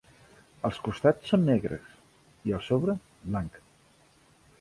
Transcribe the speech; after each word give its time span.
Els 0.69 0.77
costats 0.85 1.29
són 1.33 1.43
negres, 1.49 1.91
i 2.51 2.55
el 2.61 2.65
sobre, 2.69 2.95
blanc. 3.27 3.61